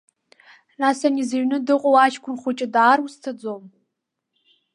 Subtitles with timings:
[0.81, 3.63] Нас ани зыҩны дыҟоу аҷкәын хәыҷы даар узцаӡом.